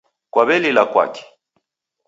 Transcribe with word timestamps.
Kwaw'elila 0.33 0.83
kwaki? 0.91 1.23